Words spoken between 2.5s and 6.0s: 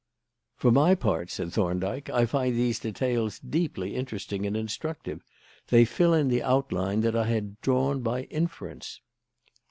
these details deeply interesting and instructive. They